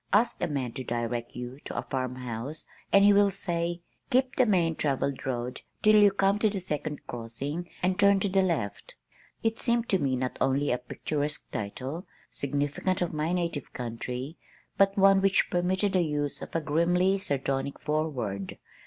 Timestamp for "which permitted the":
15.21-16.01